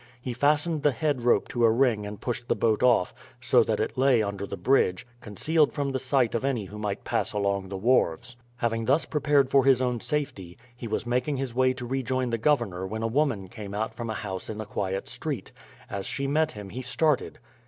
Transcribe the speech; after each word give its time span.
He 0.19 0.33
fastened 0.33 0.81
the 0.81 0.93
head 0.93 1.21
rope 1.25 1.47
to 1.49 1.63
a 1.63 1.69
ring 1.69 2.07
and 2.07 2.19
pushed 2.19 2.47
the 2.47 2.55
boat 2.55 2.81
off, 2.81 3.13
so 3.39 3.63
that 3.63 3.79
it 3.79 3.99
lay 3.99 4.23
under 4.23 4.47
the 4.47 4.57
bridge, 4.57 5.05
concealed 5.19 5.71
from 5.73 5.91
the 5.91 5.99
sight 5.99 6.33
of 6.33 6.43
any 6.43 6.65
who 6.65 6.79
might 6.79 7.03
pass 7.03 7.33
along 7.33 7.69
the 7.69 7.77
wharves. 7.77 8.35
Having 8.57 8.85
thus 8.85 9.05
prepared 9.05 9.51
for 9.51 9.63
his 9.63 9.79
own 9.79 9.99
safety, 9.99 10.57
he 10.75 10.87
was 10.87 11.05
making 11.05 11.37
his 11.37 11.53
way 11.53 11.71
to 11.73 11.85
rejoin 11.85 12.31
the 12.31 12.39
governor 12.39 12.87
when 12.87 13.03
a 13.03 13.07
woman 13.07 13.47
came 13.47 13.75
out 13.75 13.93
from 13.93 14.09
a 14.09 14.15
house 14.15 14.49
in 14.49 14.59
a 14.59 14.65
quiet 14.65 15.07
street. 15.07 15.51
As 15.87 16.07
she 16.07 16.25
met 16.25 16.53
him 16.53 16.71
he 16.71 16.81
started. 16.81 17.37